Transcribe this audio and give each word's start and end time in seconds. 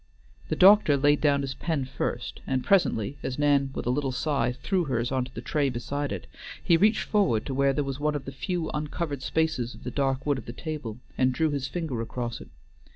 The 0.49 0.55
doctor 0.55 0.97
laid 0.97 1.21
down 1.21 1.41
his 1.41 1.53
pen 1.53 1.85
first, 1.85 2.41
and 2.47 2.63
presently, 2.63 3.19
as 3.21 3.37
Nan 3.37 3.69
with 3.75 3.85
a 3.85 3.91
little 3.91 4.11
sigh 4.11 4.51
threw 4.51 4.85
hers 4.85 5.11
into 5.11 5.31
the 5.31 5.41
tray 5.43 5.69
beside 5.69 6.11
it, 6.11 6.25
he 6.63 6.75
reached 6.75 7.03
forward 7.03 7.45
to 7.45 7.53
where 7.53 7.71
there 7.71 7.83
was 7.83 7.99
one 7.99 8.15
of 8.15 8.25
the 8.25 8.31
few 8.31 8.71
uncovered 8.71 9.21
spaces 9.21 9.75
of 9.75 9.83
the 9.83 9.91
dark 9.91 10.25
wood 10.25 10.39
of 10.39 10.47
the 10.47 10.53
table 10.53 10.97
and 11.19 11.31
drew 11.33 11.51
his 11.51 11.67
finger 11.67 12.01
across 12.01 12.41
it. 12.41 12.49